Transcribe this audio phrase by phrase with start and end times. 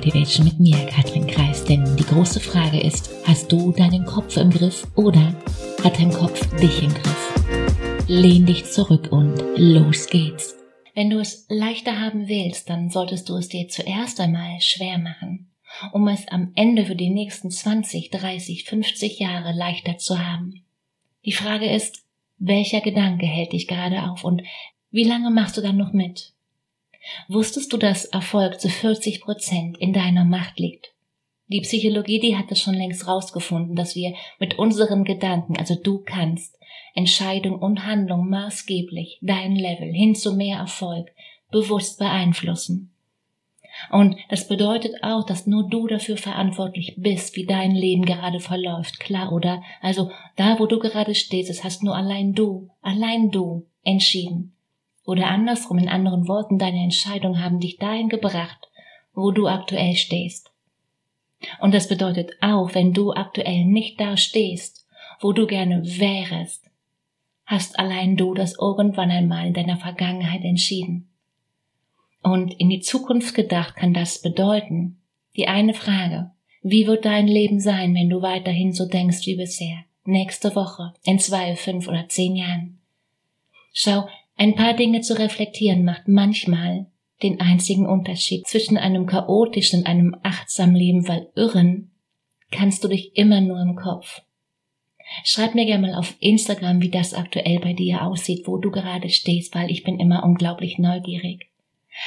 [0.00, 1.62] Motivation mit mir, Katrin Kreis.
[1.62, 5.34] Denn die große Frage ist, hast du deinen Kopf im Griff oder
[5.84, 8.06] hat dein Kopf dich im Griff?
[8.08, 10.56] Lehn dich zurück und los geht's.
[10.94, 15.50] Wenn du es leichter haben willst, dann solltest du es dir zuerst einmal schwer machen,
[15.92, 20.62] um es am Ende für die nächsten 20, 30, 50 Jahre leichter zu haben.
[21.26, 22.06] Die Frage ist,
[22.38, 24.44] welcher Gedanke hält dich gerade auf und
[24.90, 26.32] wie lange machst du dann noch mit?
[27.28, 30.92] Wusstest du, dass Erfolg zu 40 Prozent in deiner Macht liegt?
[31.48, 35.98] Die Psychologie, die hat es schon längst rausgefunden, dass wir mit unseren Gedanken, also du
[35.98, 36.56] kannst,
[36.94, 41.10] Entscheidung und Handlung maßgeblich dein Level hin zu mehr Erfolg
[41.50, 42.92] bewusst beeinflussen.
[43.90, 49.00] Und das bedeutet auch, dass nur du dafür verantwortlich bist, wie dein Leben gerade verläuft.
[49.00, 49.62] Klar, oder?
[49.80, 54.54] Also da, wo du gerade stehst, das hast nur allein du, allein du entschieden.
[55.04, 58.68] Oder andersrum, in anderen Worten, deine Entscheidungen haben dich dahin gebracht,
[59.14, 60.50] wo du aktuell stehst.
[61.60, 64.86] Und das bedeutet auch, wenn du aktuell nicht da stehst,
[65.20, 66.64] wo du gerne wärest,
[67.46, 71.08] hast allein du das irgendwann einmal in deiner Vergangenheit entschieden.
[72.22, 75.00] Und in die Zukunft gedacht kann das bedeuten,
[75.36, 76.30] die eine Frage,
[76.62, 81.18] wie wird dein Leben sein, wenn du weiterhin so denkst wie bisher, nächste Woche, in
[81.18, 82.78] zwei, fünf oder zehn Jahren?
[83.72, 84.06] Schau,
[84.40, 86.86] ein paar Dinge zu reflektieren macht manchmal
[87.22, 91.90] den einzigen Unterschied zwischen einem chaotischen und einem achtsamen Leben, weil irren
[92.50, 94.22] kannst du dich immer nur im Kopf.
[95.24, 99.10] Schreib mir gerne mal auf Instagram, wie das aktuell bei dir aussieht, wo du gerade
[99.10, 101.50] stehst, weil ich bin immer unglaublich neugierig.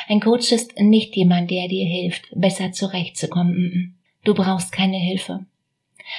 [0.07, 3.99] Ein Coach ist nicht jemand, der dir hilft, besser zurechtzukommen.
[4.23, 5.45] Du brauchst keine Hilfe.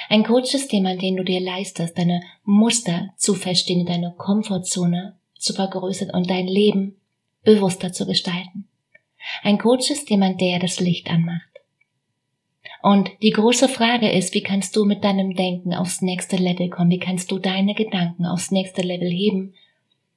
[0.07, 5.53] Ein Coach ist jemand, den du dir leistest, deine Muster zu verstehen, deine Komfortzone zu
[5.53, 6.95] vergrößern und dein Leben
[7.43, 8.67] bewusster zu gestalten.
[9.43, 11.49] Ein Coach ist jemand, der das Licht anmacht.
[12.81, 16.91] Und die große Frage ist, wie kannst du mit deinem Denken aufs nächste Level kommen?
[16.91, 19.55] Wie kannst du deine Gedanken aufs nächste Level heben,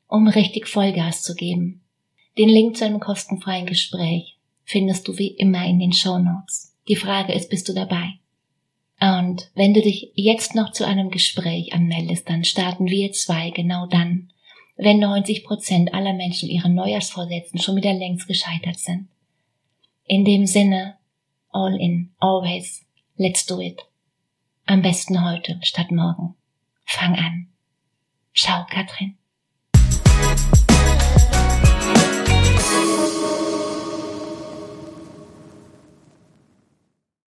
[0.06, 1.80] um richtig Vollgas zu geben?
[2.36, 6.74] Den Link zu einem kostenfreien Gespräch findest du wie immer in den Show Notes.
[6.88, 8.18] Die Frage ist, bist du dabei?
[9.00, 13.86] Und wenn du dich jetzt noch zu einem Gespräch anmeldest, dann starten wir zwei genau
[13.86, 14.30] dann,
[14.78, 19.08] wenn 90 Prozent aller Menschen ihren Neujahrsvorsätzen schon wieder längst gescheitert sind.
[20.04, 20.96] In dem Sinne,
[21.50, 23.82] all in, always, let's do it.
[24.64, 26.34] Am besten heute statt morgen.
[26.86, 27.48] Fang an.
[28.34, 29.16] Ciao, Katrin.